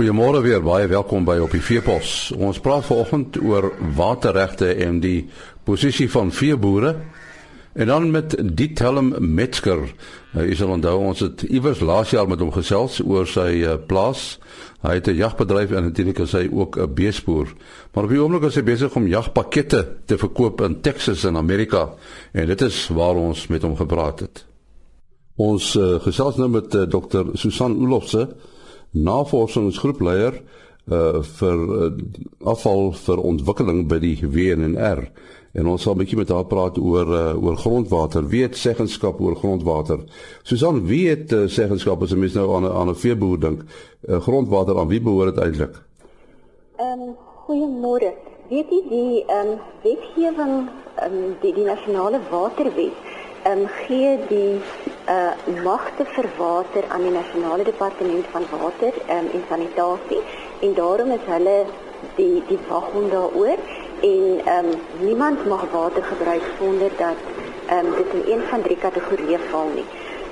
[0.00, 2.30] Goeiemôre weer, baie welkom by op die Veepos.
[2.32, 3.66] Ons praat vanoggend oor
[3.98, 5.26] waterregte en die
[5.68, 6.94] posisie van veeboere.
[7.76, 9.82] En dan met Dietelm Metzger.
[10.32, 13.74] Hy is al onthou ons het iewers laas jaar met hom gesels oor sy uh,
[13.76, 14.38] plaas.
[14.80, 17.52] Hy het 'n jagbedryf en natuurlik is hy ook 'n beesboer.
[17.92, 21.90] Maar op die oomblik is hy besig om jagpakkette te verkoop in Texas in Amerika
[22.32, 24.46] en dit is waar ons met hom gepraat het.
[25.36, 27.36] Ons uh, gesels nou met uh, Dr.
[27.36, 28.28] Susan Olofse
[28.90, 30.40] navorsingsgroepleier
[30.90, 31.90] uh vir uh,
[32.50, 35.04] afval vir ontwikkeling by die WNR
[35.52, 38.26] en ons sal 'n bietjie met haar praat oor uh, oor grondwater.
[38.26, 40.00] Wie het seggenskap oor grondwater?
[40.42, 43.62] Susan, wie het uh, seggenskap as 'n mens nou aan 'n aan 'n veeboer dink?
[44.08, 45.74] Uh, grondwater aan wie behoort dit eintlik?
[46.76, 48.12] Ehm um, goeiemôre.
[48.48, 52.94] Weet jy die ehm um, wetgewing ehm um, die die nasionale waterwet
[53.46, 54.60] um, gee die
[55.08, 60.20] uh magte vir water aan die nasionale departement van water um, en sanitasie
[60.60, 61.56] en daarom is hulle
[62.16, 63.58] die die waghond daaroor
[64.00, 67.16] en um, niemand mag water gebruik sonder dat
[67.70, 69.88] um, dit in een van drie kategorieë val nie.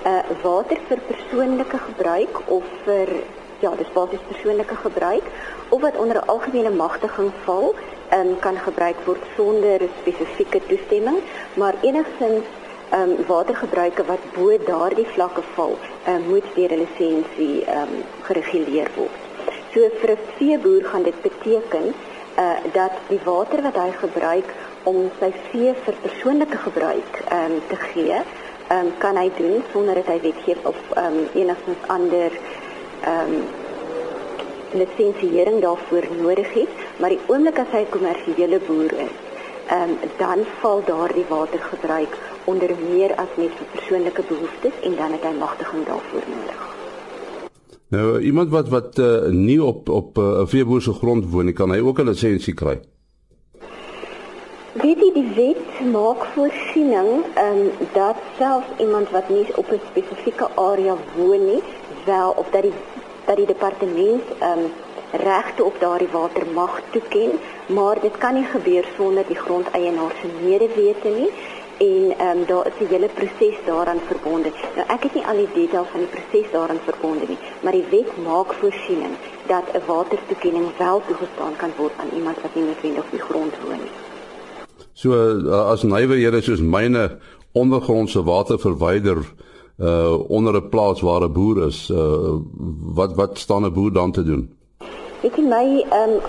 [0.06, 3.12] Uh water vir persoonlike gebruik of vir
[3.60, 5.24] ja, dis basies persoonlike gebruik
[5.68, 7.74] of wat onder 'n algemene magtiging val,
[8.12, 11.18] um, kan gebruik word sonder spesifieke toestemming,
[11.54, 12.44] maar enigstens
[12.90, 17.80] ehm um, watergebruike wat bo daardie vlakke val, ehm um, moet deur 'n lisensie ehm
[17.82, 19.18] um, gereguleer word.
[19.72, 21.94] So vir 'n veeboer gaan dit beteken
[22.38, 24.48] uh dat die water wat hy gebruik
[24.82, 28.18] om sy vee vir persoonlike gebruik ehm um, te gee,
[28.68, 32.30] ehm um, kan hy doen sonder dat hy wetgewing of ehm um, enigstens ander
[33.04, 33.42] ehm um,
[34.72, 39.27] lisensiering daarvoor nodig het, maar die oomblik as hy 'n kommersiële boer is,
[39.68, 45.12] ehm um, dan val daardie watergebruik onder meer as net vir persoonlike behoeftes en dan
[45.12, 46.60] het hy magtiging daarvoor nodig.
[47.88, 51.52] Nou iemand wat wat uh, nie op op eh, 'n uh, veeboer se grond woon
[51.52, 52.80] kan hy ook 'n lisensie kry.
[54.72, 59.80] Weet jy die wet maak voorsiening ehm um, dat selfs iemand wat nie op 'n
[59.90, 61.62] spesifieke area woon nie,
[62.04, 62.76] wel of dat die
[63.26, 64.70] dat die departement ehm um,
[65.12, 67.30] regte op daardie water mag toeken,
[67.66, 71.30] maar dit kan nie gebeur sonder die grondeienaar se medewete nie
[71.78, 74.50] en ehm um, daar is 'n hele proses daaraan verbonde.
[74.76, 77.86] Nou ek het nie al die details van die proses daaraan verbonde nie, maar die
[77.90, 79.14] wet maak voorsiening
[79.46, 83.52] dat 'n watertoekenning wel toegestaan kan word aan iemand wat nie noodwendig op die grond
[83.64, 83.94] woon nie.
[84.92, 87.18] So uh, as nywerhede soos myne
[87.52, 89.18] ondergrondse water verwyder
[89.78, 92.34] uh onder 'n plaas waar 'n boer is, uh
[92.94, 94.57] wat wat staan 'n boer dan te doen?
[95.18, 96.20] Ek het my ehm um,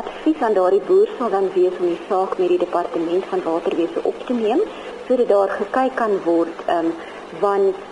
[0.00, 4.00] advies aan daardie boer sal dan wees om die saak met die departement van waterwese
[4.10, 4.62] op te neem
[5.08, 6.94] sodat daar gekyk kan word ehm um,
[7.42, 7.82] want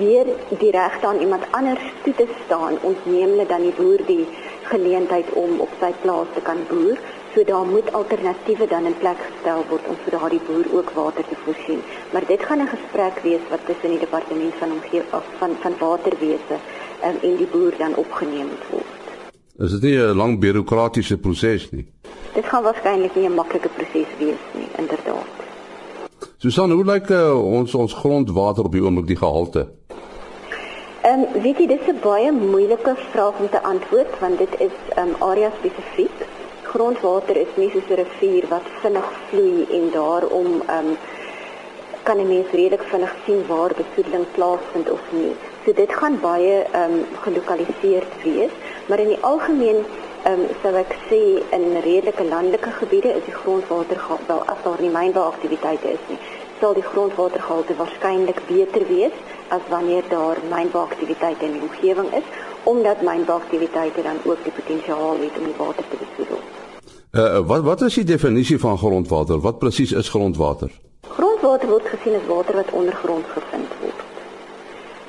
[0.00, 0.32] deur
[0.64, 4.26] die regte aan iemand anders toe te staan ontneem hulle dan die boer die
[4.72, 6.98] geleentheid om op sy plaas te kan boer.
[7.34, 11.30] So daar moet alternatiewe dan in plek gestel word om vir daardie boer ook water
[11.30, 11.82] te voorsien.
[12.10, 16.56] Maar dit gaan 'n gesprek wees wat tussen die departement van omgewing van van waterwese
[17.06, 18.97] um, en die boer dan opgeneem word
[19.58, 21.86] Is dit nie 'n lang bureaukratiese proses nie?
[22.34, 25.26] Dit gaan waarskynlik nie 'n maklike proses wees nie, inderdaad.
[26.36, 29.66] Susan, hoe lyk uh, ons ons grondwater op die oomblik die gehalte?
[31.02, 34.76] Ehm um, weet jy dis 'n baie moeilike vraag om te antwoord want dit is
[34.94, 36.18] ehm um, area spesifiek.
[36.62, 40.96] Grondwater is nie soos 'n rivier wat vinnig vloei en daarom ehm um,
[42.02, 45.32] kan 'n mens redelik vinnig sien waar besoedeling plaasvind of nie.
[45.64, 48.54] So dit gaan baie ehm um, gelokaliseer wees
[48.88, 49.80] maar in die algemeen
[50.24, 51.22] ehm um, sou ek sê
[51.56, 56.18] in redelike landelike gebiede is die grondwater wel as daar nie mynbouaktiwiteite is nie
[56.60, 59.16] sal die grondwatergehalte waarskynlik beter wees
[59.48, 62.26] as wanneer daar mynbouaktiwiteite in die omgewing is
[62.62, 66.40] omdat mynbouaktiwiteite dan ook die potensiaal het om die water te besoedel.
[67.12, 69.40] Uh, wat wat is die definisie van grondwater?
[69.40, 70.70] Wat presies is grondwater?
[71.08, 74.02] Grondwater word gesien as water wat ondergrond gevind word.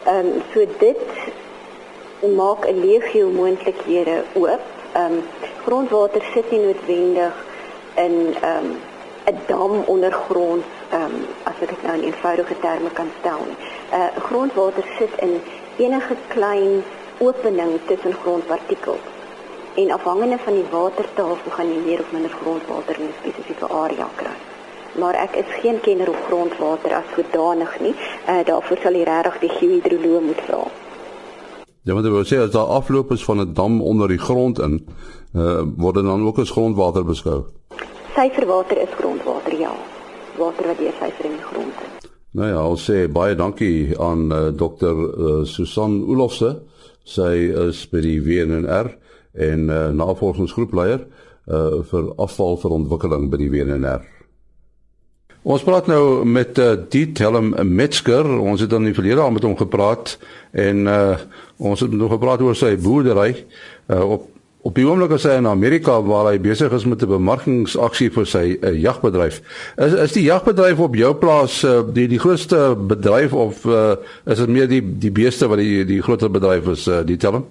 [0.05, 1.03] Ehm um, so dit
[2.27, 4.59] maak 'n legio moontlikhede oop.
[4.93, 5.23] Ehm um,
[5.65, 7.33] grondwater sit nie noodwendig
[7.95, 8.77] in ehm um,
[9.25, 13.59] 'n dam ondergrond ehm um, as ek dit nou in eenvoudige terme kan stel nie.
[13.99, 15.41] Uh grondwater sit in
[15.77, 16.83] enige klein
[17.17, 19.05] opening tussen grondpartikels.
[19.75, 24.07] En afhangende van die watertafel gaan jy meer of minder grondwater in 'n spesifieke area
[24.15, 24.37] kry.
[24.91, 27.95] Maar ek is geen kenner op grondwater as sodanig nie.
[28.27, 30.63] Uh daarvoor sal jy regtig die geohidroloog moet vra.
[31.87, 34.59] Ja, want jy wou sê as daar afloop is van 'n dam onder die grond
[34.59, 34.85] in,
[35.35, 37.43] uh, word dit dan ook as grondwater beskou.
[38.15, 39.71] Syferwater is grondwater, ja.
[40.37, 42.09] Water wat deur syfer in die grond is.
[42.31, 44.93] Nou ja, ons sê baie dankie aan uh, Dr.
[44.93, 46.61] Uh, Susan Olofse.
[47.03, 48.91] Sy is by die WNR
[49.33, 51.07] en uh, navorsingsgroepleier
[51.47, 54.18] uh, vir afval vir ontwikkeling by die WNR.
[55.47, 58.27] Ons praat nou met uh, Diet Helm Metzger.
[58.27, 60.17] Ons het dan in die verlede al met hom gepraat
[60.51, 61.15] en uh,
[61.55, 63.31] ons het nog gepraat oor sy boerdery
[63.87, 64.27] uh, op
[64.67, 68.25] op die oomblik as hy in Amerika waar hy besig is met 'n bemarkingsaksie vir
[68.27, 69.39] sy uh, jagbedryf.
[69.79, 73.95] Is is die jagbedryf op jou plaas uh, die die grootste bedryf of uh,
[74.27, 77.47] is dit meer die die beeste wat die die groter bedryf is uh, die Helm?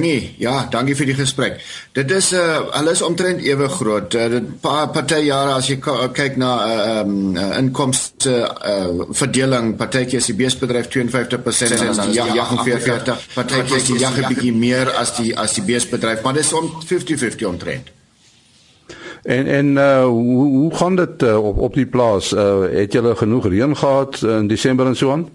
[0.00, 1.58] Nee, ja, dankie vir die gesprek.
[1.92, 4.14] Dit is uh hulle is omtrent ewe groot.
[4.16, 9.04] Uh, dit paar party jare as jy kyk na 'n uh, um, uh, inkomste uh,
[9.12, 13.26] verdeling, partytjie is die beesbedryf 52% en dan ja, ja 44.
[13.34, 16.52] Partytjie is die jag 'n bietjie meer as die as die beesbedryf, maar dit is
[16.52, 17.92] om 50-50 omtrent.
[19.22, 22.32] En en uh hoe hoe gaan dit uh, op op die plaas?
[22.32, 25.28] Uh het julle genoeg reën gehad in Desember en so aan?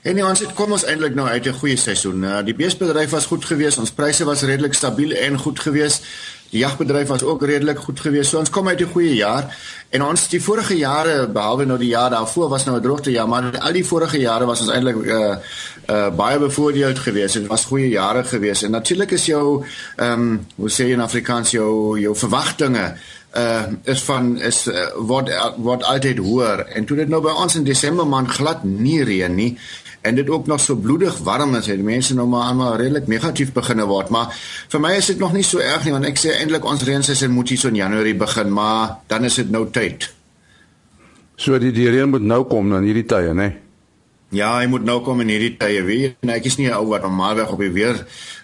[0.00, 2.22] En nee, ons het kom ons eintlik nou uit 'n goeie seisoen.
[2.22, 6.04] Uh, die beesbedryf was goed geweest, ons pryse was redelik stabiel en goed geweest.
[6.50, 8.30] Die jagbedryf was ook redelik goed geweest.
[8.30, 9.56] So ons kom uit 'n goeie jaar.
[9.90, 13.28] En ons die vorige jare behalwe nou die jaar daarvoor was nou 'n droogte jaar,
[13.28, 15.36] maar al die vorige jare was ons eintlik uh
[15.88, 17.34] uh baie bevoordeel geweest.
[17.34, 18.62] Dit was goeie jare geweest.
[18.62, 19.64] En natuurlik is jou
[19.96, 22.94] ehm um, hoe sê jy in Afrikaans jou jou verwagtinge
[23.36, 27.54] uh is van is uh, word word altyd hoër en toe dit nou by ons
[27.54, 29.58] in Desember maand glad nie reën nie
[30.02, 33.52] en dit ook nog so bloedig warm is, het mense nou maar almal redelik negatief
[33.52, 34.32] beginne word, maar
[34.68, 37.34] vir my is dit nog nie so erg nie want ek sê eintlik ons reenseisoen
[37.36, 40.08] moet hier so in Januarie begin, maar dan is dit nou tyd.
[41.40, 43.50] So die die reën moet nou kom dan hierdie tye, né?
[44.30, 46.12] Ja, hy moet nou kom in hierdie tye weer.
[46.22, 47.96] Nee, ek is nie 'n ou wat normaalweg op die weer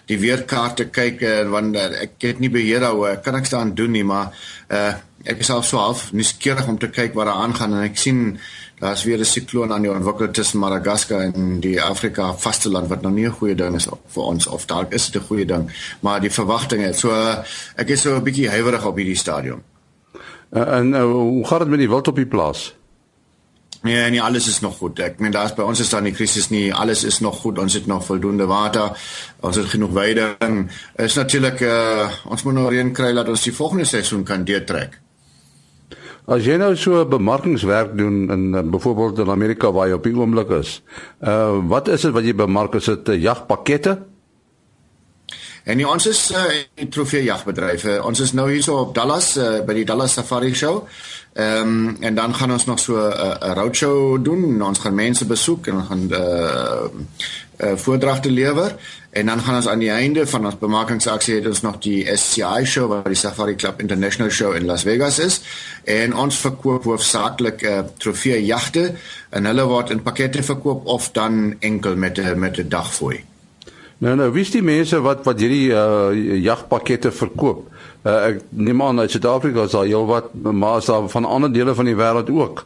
[0.07, 3.21] die weerkaarte kyk uh, want uh, ek het nie beheer daaroor.
[3.23, 4.33] Kan ek staan doen nie, maar
[4.69, 4.93] uh
[5.27, 8.39] ek is al so half nuuskierig om te kyk wat daar aangaan en ek sien
[8.79, 13.11] daar's weer 'n sikloon aan die ontwikkel tussen Madagaskar en die Afrika vasteland wat nog
[13.11, 16.21] nie 'n goeie ding is vir ons of dalk is dit 'n goeie ding, maar
[16.21, 17.11] die verwagtinge, so
[17.75, 19.63] ek is so 'n bietjie huiwerig op hierdie stadium.
[20.51, 22.75] Uh, en uh, hoe gaan dit met die wild op die plaas?
[23.81, 24.99] Nee, nee, alles is nog goed.
[24.99, 26.73] Ek meen daar's by ons is daar nie krisis nie.
[26.73, 27.59] Alles is nog goed.
[27.59, 28.97] Ons het nog voldoende water.
[29.39, 30.71] Ons het genoeg weiding.
[30.95, 34.99] Is natuurlik uh ons moet nou reën kry dat ons die volgende seisoen kan deurtrek.
[36.27, 40.15] As jy nou so bemarkingswerk doen in, in byvoorbeeld in Amerika waar jy op die
[40.17, 40.81] oomblik is.
[41.23, 42.75] Uh wat is dit wat jy bemark?
[42.75, 43.93] Is dit uh, jagpakkette?
[45.67, 46.43] En ons is uh,
[46.91, 47.85] trofee jagbedryf.
[48.03, 50.83] Ons is nou hier so op Dallas uh, by die Dallas Safari Show.
[51.37, 54.61] Ehm um, en dan gaan ons nog so 'n uh, roadshow doen.
[54.61, 56.91] Ons gaan mense besoek en ons gaan uh,
[57.57, 58.75] uh voordragte lewer
[59.17, 62.65] en dan gaan ons aan die einde van ons bemarkingsaksie het ons nog die SCI
[62.69, 65.39] show wat die Safari Club International Show in Las Vegas is
[65.89, 68.91] en ons verkoop hoofsaaklik uh, trofee jagte
[69.33, 73.23] en hulle word in pakkette verkoop of dan enkel met 'n met 'n dagfooi.
[73.97, 77.65] Nou nou, wie is die mense wat wat hierdie uh jagpakkette verkoop?
[78.05, 81.73] Uh, ek neem aan uit Suid-Afrika is daar heelwat maar is daar van ander dele
[81.75, 82.65] van die wêreld ook.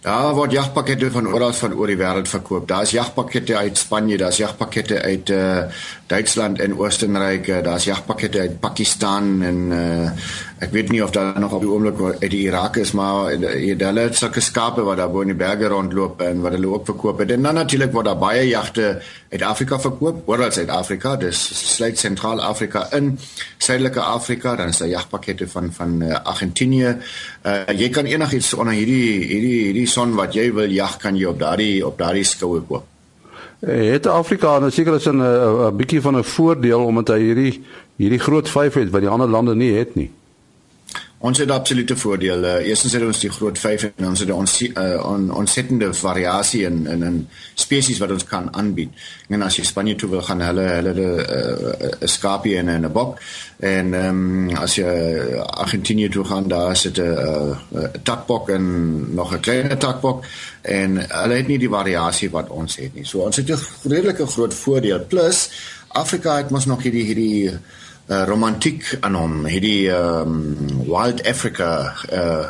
[0.00, 2.64] Daar word jagpakkette van oral van oor die wêreld verkoop.
[2.68, 5.66] Daar's jagpakkette uit Spanje, daar's jagpakkette uit uh
[6.08, 10.08] Duitsland en Oostenryk, uh, daar's jagpakkette uit Pakistan en uh
[10.60, 13.76] ek weet nie of daar nog op die oomblik uit die Irak is, maar uh,
[13.76, 16.88] hulle het sulke skape wat daar bo in die berge rondloop en wat hulle ook
[16.88, 17.20] verkoop.
[17.20, 21.38] En dan natuurlik word daar baie jagte uit Afrika verkoop, oral uit Afrika, dis
[21.76, 23.12] sluit Sentraal-Afrika in,
[23.58, 26.96] Suidelike Afrika, dan is daar jagpakkette van van uh, Argentinië.
[27.46, 31.30] Uh jy kan enigiets onder hierdie hierdie hierdie son wat jy wil jag kan jy
[31.30, 32.86] op daardie op daardie skoue koop.
[33.60, 37.62] Eh, het Afrika nou seker is 'n 'n bietjie van 'n voordeel omdat hy hierdie
[37.96, 40.10] hierdie groot vyf het wat die ander lande nie het nie.
[41.20, 42.48] Ons het absolute voordele.
[42.60, 46.62] Uh, eerstens het ons die groot 5 en ons het ons uh, on, ontsettende variasie
[46.64, 47.18] in in in
[47.60, 48.94] spesies wat ons kan aanbied.
[49.28, 53.20] En as jy Spanje toe wil gaan, hulle hulle 'n uh, skapie en 'n bok
[53.58, 54.86] en ehm um, as jy
[55.36, 58.64] Argentinië toe gaan, daar is dit 'n uh, takbok en
[59.14, 60.24] nog 'n kleiner takbok
[60.62, 63.04] en hulle het nie die variasie wat ons het nie.
[63.04, 65.50] So ons het 'n redelike groot voordeel plus
[65.88, 67.58] Afrika het mos nog hierdie hierdie
[68.10, 70.56] uh, romantiek aan hom, hierdie um,
[70.88, 72.48] Wild Africa uh,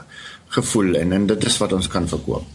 [0.57, 2.49] gevoel en, en dit is wat ons kan verkoop.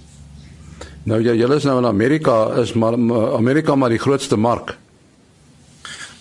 [1.06, 2.98] Nou ja, julle is nou in Amerika, is maar
[3.38, 4.74] Amerika maar die grootste mark.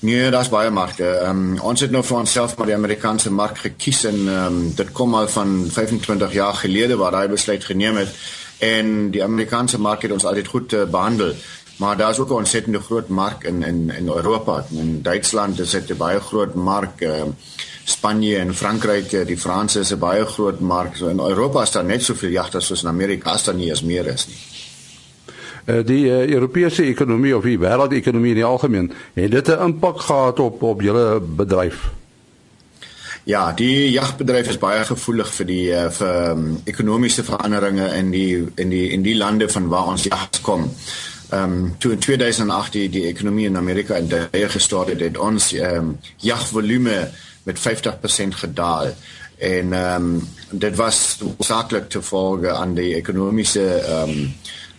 [0.04, 1.06] Nee, daar's baie markte.
[1.24, 5.14] Um, ons het nou vir onsself maar die Amerikaanse mark gekies en um, dit kom
[5.16, 8.12] al van 25 jaar gelede waar daai besluit geneem het
[8.64, 11.32] en die Amerikaanse mark het ons altyd goed uh, behandel.
[11.76, 14.64] Maar daar's ook 'n ontsettende groot mark in in in Europa.
[14.70, 17.00] In Duitsland is dit 'n baie groot mark.
[17.00, 17.22] Uh,
[17.84, 20.96] Spanje en Frankryk, eh, die Franse is 'n baie groot mark.
[20.96, 23.82] So in Europa is daar net soveel jagters soos in Amerika, as daar nie eens
[23.82, 24.36] meer is nie.
[25.66, 30.00] Uh, die uh, Europese ekonomie of die wêreldekonomie in die algemeen, het dit 'n impak
[30.00, 31.90] gehad op op julle bedryf?
[33.24, 38.68] Ja, die jagbedryf is baie gevoelig vir die vir um, ekonomiese veranderinge in die in
[38.68, 40.70] die in die lande van waar ons jag kom.
[41.28, 45.18] Ehm um, toe in 2008 die, die ekonomie in Amerika in daai gestart het, het
[45.18, 47.10] ons ehm um, jagvolume
[47.42, 47.62] met 50%
[48.28, 48.92] gedaal.
[49.38, 54.34] En ehm um, dit was saaklik te volge aan die ekonomiese ehm um,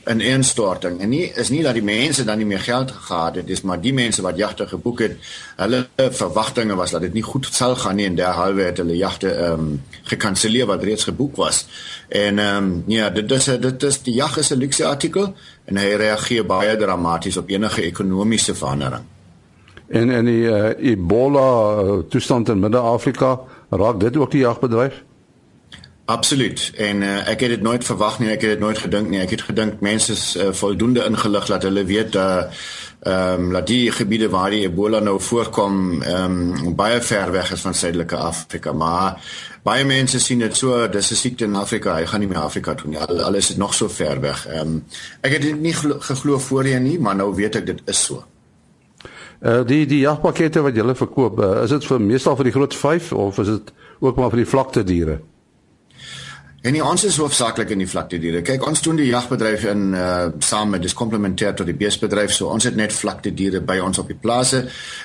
[0.05, 0.99] 'n instorting.
[0.99, 3.81] En nie is nie dat die mense dan nie meer geld gehad het dis maar
[3.81, 5.17] die mense wat jagte geboek het.
[5.55, 9.31] Hulle verwagtinge was dat dit nie goed sal gaan nie en derhalwe het hulle jagte
[9.31, 11.67] ehm um, gekanselleer wat reeds geboek was.
[12.07, 15.33] En ehm um, ja dit is dit is die jag is 'n luxe artikel
[15.65, 19.03] en hy reageer baie dramaties op enige ekonomiese verandering.
[19.87, 25.03] En en die uh, Ebola uh, toestand in Midde-Afrika raak dit ook die jagbedryf
[26.05, 26.71] Absoluut.
[26.77, 29.19] En uh, ek het dit nooit verwag nie, ek het dit nooit gedink nie.
[29.23, 32.59] Ek het gedink mense is uh, voldoende ingelig dat hulle weet dat uh,
[33.05, 37.51] ehm um, dat die gebiede waar die Ebola nou voorkom, ehm um, baie ver weg
[37.51, 39.21] is van Suidelike Afrika, maar
[39.63, 42.73] baie mense sien dit so, dis 'n siekte in Afrika, hy gaan nie meer Afrika
[42.73, 42.99] toe nie.
[42.99, 44.47] Al, al is nog so ver weg.
[44.47, 44.83] Ehm um,
[45.21, 48.23] ek het dit nie geglo voorheen nie, maar nou weet ek dit is so.
[49.41, 52.75] Uh die die jagpakkette wat julle verkoop, uh, is dit vir meestal vir die groot
[52.75, 55.19] 5 of is dit ook maar vir die vlakte diere?
[56.65, 58.39] En die ons is hoofsaaklik in die vlakte diere.
[58.41, 62.33] Kyk, ons doen die jagbedryf in uh saam met dis komplementêr tot die beesbedryf.
[62.33, 64.63] So ons het net vlakte diere by ons op die plase.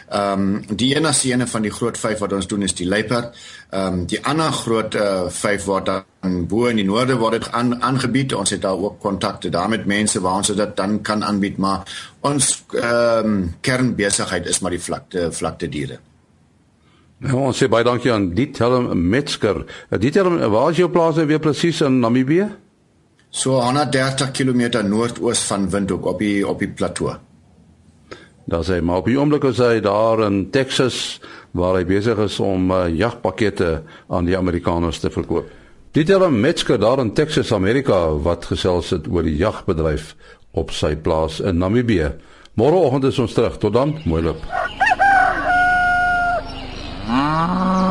[0.08, 3.36] Ehm um, die enigste ene van die groot 5 wat ons doen is die luiperd.
[3.76, 7.52] Ehm um, die ander groot uh 5 word dan bo in die noorde word dit
[7.52, 8.32] aan, aangebied.
[8.34, 11.84] Ons het daar ook kontakte daar met mense waar ons dit dan kan aanbied, maar
[12.20, 16.00] ons ehm um, kernbesigheid is maar die vlakte vlakte diere.
[17.20, 19.66] Nou, ons sê baie dankie aan Dietelm Metzger.
[19.90, 22.48] Eh, Dietelm, waar is jou plaas nou weer presies in Namibië?
[23.30, 27.18] So 130 km noordoos van Windhoek op die op die plateau.
[28.50, 31.20] Daar sê maar op die oomblik is hy daar in Texas
[31.52, 35.46] waar hy besig is om uh, jagpakkette aan die Amerikaners te verkoop.
[35.92, 40.14] Dietelm Metzger daar in Texas, Amerika wat gesels het oor die jagbedryf
[40.50, 42.14] op sy plaas in Namibië.
[42.56, 43.58] Môreoggend is ons terug.
[43.58, 44.69] Tot dan, mooi loop.
[47.32, 47.89] Ah.